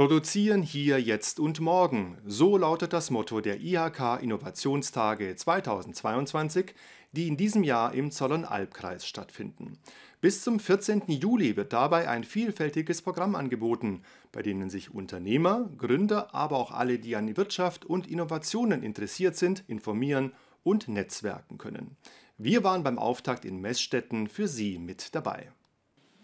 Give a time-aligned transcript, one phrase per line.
[0.00, 2.16] Produzieren hier, jetzt und morgen.
[2.24, 6.72] So lautet das Motto der IHK Innovationstage 2022,
[7.12, 9.76] die in diesem Jahr im Zollernalbkreis stattfinden.
[10.22, 11.02] Bis zum 14.
[11.08, 14.00] Juli wird dabei ein vielfältiges Programm angeboten,
[14.32, 19.64] bei denen sich Unternehmer, Gründer, aber auch alle, die an Wirtschaft und Innovationen interessiert sind,
[19.66, 20.32] informieren
[20.62, 21.98] und netzwerken können.
[22.38, 25.52] Wir waren beim Auftakt in Messstätten für Sie mit dabei.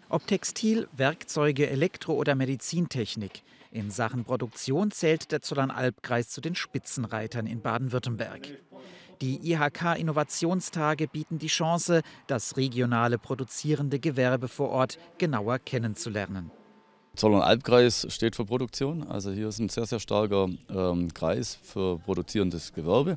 [0.09, 3.43] Ob Textil, Werkzeuge, Elektro- oder Medizintechnik.
[3.71, 8.47] In Sachen Produktion zählt der Zollernalbkreis zu den Spitzenreitern in Baden-Württemberg.
[9.21, 16.51] Die IHK Innovationstage bieten die Chance, das regionale produzierende Gewerbe vor Ort genauer kennenzulernen.
[17.17, 19.03] Zollern-Albkreis steht für Produktion.
[19.03, 23.15] Also hier ist ein sehr, sehr starker ähm, Kreis für produzierendes Gewerbe.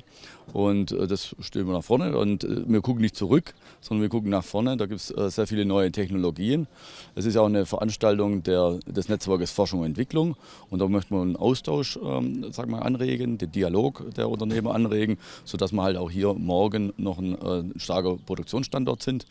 [0.53, 2.17] Und äh, das stehen wir nach vorne.
[2.17, 4.75] Und äh, wir gucken nicht zurück, sondern wir gucken nach vorne.
[4.75, 6.67] Da gibt es äh, sehr viele neue Technologien.
[7.15, 10.35] Es ist auch eine Veranstaltung der, des Netzwerkes Forschung und Entwicklung.
[10.69, 15.17] Und da möchten wir einen Austausch ähm, sagen wir, anregen, den Dialog der Unternehmer anregen,
[15.45, 19.25] sodass wir halt auch hier morgen noch ein äh, starker Produktionsstandort sind.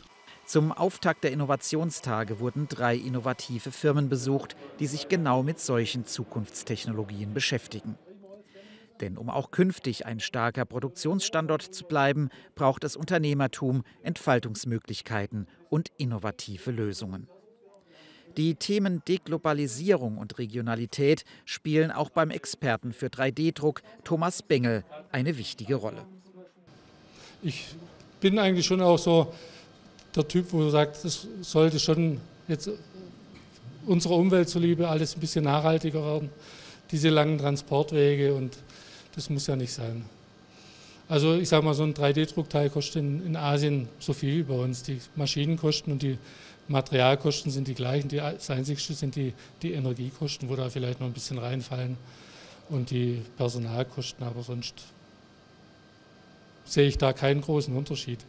[0.51, 7.33] Zum Auftakt der Innovationstage wurden drei innovative Firmen besucht, die sich genau mit solchen Zukunftstechnologien
[7.33, 7.95] beschäftigen.
[9.01, 16.73] Denn um auch künftig ein starker Produktionsstandort zu bleiben, braucht es Unternehmertum, Entfaltungsmöglichkeiten und innovative
[16.73, 17.29] Lösungen.
[18.37, 25.77] Die Themen Deglobalisierung und Regionalität spielen auch beim Experten für 3D-Druck Thomas Bengel eine wichtige
[25.77, 26.05] Rolle.
[27.41, 27.77] Ich
[28.19, 29.33] bin eigentlich schon auch so
[30.15, 32.71] der Typ, wo sagt, es sollte schon jetzt
[33.87, 36.31] unserer Umwelt zuliebe alles ein bisschen nachhaltiger werden.
[36.91, 38.57] Diese langen Transportwege und
[39.15, 40.05] das muss ja nicht sein.
[41.09, 44.55] Also ich sage mal, so ein 3D-Druckteil kostet in, in, Asien so viel wie bei
[44.55, 44.85] uns.
[44.85, 46.19] Die Maschinenkosten und die
[46.69, 48.09] Materialkosten sind die gleichen.
[48.09, 51.97] Die, das Einzigste sind die, die Energiekosten, wo da vielleicht noch ein bisschen reinfallen
[52.69, 54.25] und die Personalkosten.
[54.25, 54.75] Aber sonst
[56.65, 58.21] sehe ich da keinen großen Unterschied.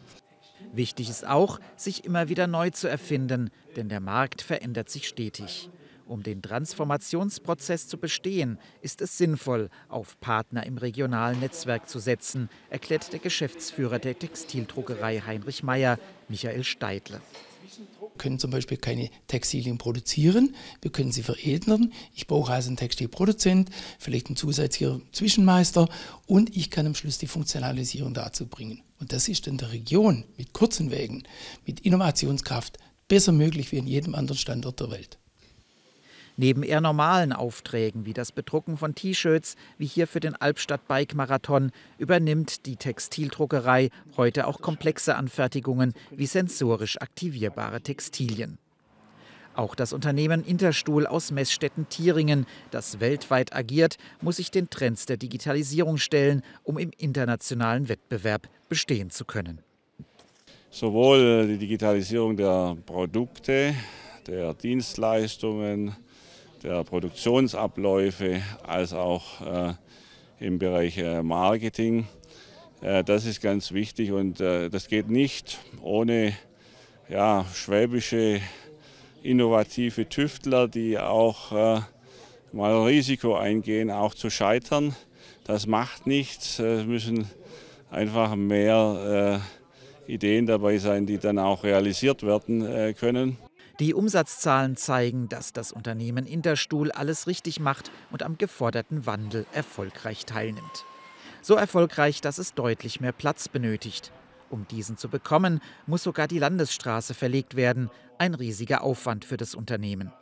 [0.72, 5.68] Wichtig ist auch, sich immer wieder neu zu erfinden, denn der Markt verändert sich stetig.
[6.06, 12.48] Um den Transformationsprozess zu bestehen, ist es sinnvoll, auf Partner im regionalen Netzwerk zu setzen,
[12.70, 17.20] erklärt der Geschäftsführer der Textildruckerei Heinrich Meyer, Michael Steidle.
[18.12, 21.92] Wir können zum Beispiel keine Textilien produzieren, wir können sie veredeln.
[22.14, 25.88] Ich brauche also einen Textilproduzent, vielleicht einen zusätzlichen Zwischenmeister
[26.26, 28.82] und ich kann am Schluss die Funktionalisierung dazu bringen.
[29.00, 31.24] Und das ist in der Region mit kurzen Wegen,
[31.66, 32.78] mit Innovationskraft
[33.08, 35.18] besser möglich wie in jedem anderen Standort der Welt.
[36.36, 41.14] Neben eher normalen Aufträgen wie das Bedrucken von T-Shirts, wie hier für den Albstadt Bike
[41.14, 48.58] Marathon, übernimmt die Textildruckerei heute auch komplexe Anfertigungen wie sensorisch aktivierbare Textilien.
[49.54, 55.98] Auch das Unternehmen Interstuhl aus Messstätten-Thieringen, das weltweit agiert, muss sich den Trends der Digitalisierung
[55.98, 59.58] stellen, um im internationalen Wettbewerb bestehen zu können.
[60.70, 63.74] Sowohl die Digitalisierung der Produkte,
[64.26, 65.94] der Dienstleistungen,
[66.62, 69.74] der Produktionsabläufe als auch äh,
[70.38, 72.06] im Bereich äh, Marketing.
[72.80, 76.34] Äh, das ist ganz wichtig und äh, das geht nicht ohne
[77.08, 78.40] ja, schwäbische
[79.22, 81.80] innovative Tüftler, die auch äh,
[82.52, 84.94] mal Risiko eingehen, auch zu scheitern.
[85.44, 86.58] Das macht nichts.
[86.58, 87.28] Es müssen
[87.90, 89.42] einfach mehr
[90.08, 93.38] äh, Ideen dabei sein, die dann auch realisiert werden können.
[93.78, 100.26] Die Umsatzzahlen zeigen, dass das Unternehmen Interstuhl alles richtig macht und am geforderten Wandel erfolgreich
[100.26, 100.84] teilnimmt.
[101.40, 104.12] So erfolgreich, dass es deutlich mehr Platz benötigt.
[104.50, 109.54] Um diesen zu bekommen, muss sogar die Landesstraße verlegt werden, ein riesiger Aufwand für das
[109.54, 110.12] Unternehmen.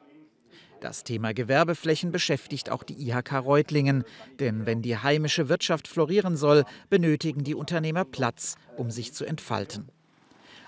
[0.81, 4.05] Das Thema Gewerbeflächen beschäftigt auch die IHK Reutlingen,
[4.39, 9.91] denn wenn die heimische Wirtschaft florieren soll, benötigen die Unternehmer Platz, um sich zu entfalten.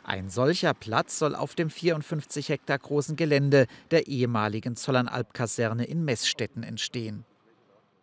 [0.05, 6.63] Ein solcher Platz soll auf dem 54 Hektar großen Gelände der ehemaligen Zollernalbkaserne in Messstätten
[6.65, 7.25] entstehen.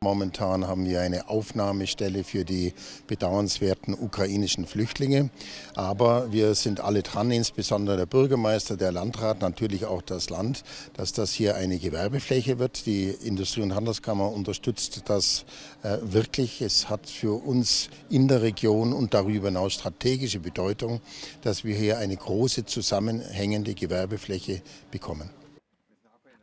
[0.02, 2.74] Momentan haben wir eine Aufnahmestelle für die
[3.08, 5.30] bedauernswerten ukrainischen Flüchtlinge.
[5.76, 10.64] Aber wir sind alle dran, insbesondere der Bürgermeister, der Landrat, natürlich auch das Land,
[10.94, 12.86] dass das hier eine Gewerbefläche wird.
[12.86, 15.44] Die Industrie- und Handelskammer unterstützt das
[15.84, 16.62] äh, wirklich.
[16.62, 21.02] Es hat für uns in der Region und darüber hinaus strategische Bedeutung,
[21.42, 24.62] dass wir hier eine große zusammenhängende Gewerbefläche
[24.92, 25.30] bekommen.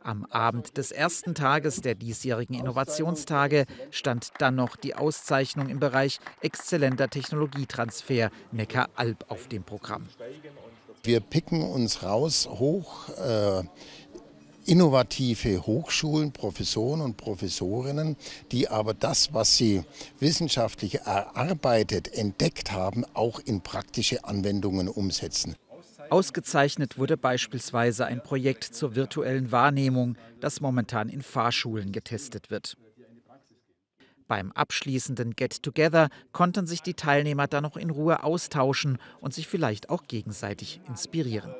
[0.07, 6.19] Am Abend des ersten Tages der diesjährigen Innovationstage stand dann noch die Auszeichnung im Bereich
[6.39, 10.07] exzellenter Technologietransfer Neckar-Alb auf dem Programm.
[11.03, 13.09] Wir picken uns raus hoch.
[13.17, 13.63] Äh,
[14.65, 18.15] innovative Hochschulen, Professoren und Professorinnen,
[18.51, 19.83] die aber das, was sie
[20.19, 25.55] wissenschaftlich erarbeitet, entdeckt haben, auch in praktische Anwendungen umsetzen.
[26.09, 32.77] Ausgezeichnet wurde beispielsweise ein Projekt zur virtuellen Wahrnehmung, das momentan in Fahrschulen getestet wird.
[34.27, 39.89] Beim abschließenden Get-Together konnten sich die Teilnehmer dann noch in Ruhe austauschen und sich vielleicht
[39.89, 41.53] auch gegenseitig inspirieren.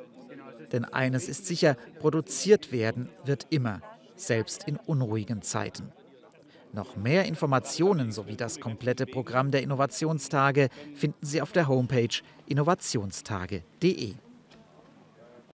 [0.72, 3.80] Denn eines ist sicher, produziert werden wird immer,
[4.16, 5.92] selbst in unruhigen Zeiten.
[6.74, 14.14] Noch mehr Informationen sowie das komplette Programm der Innovationstage finden Sie auf der Homepage innovationstage.de.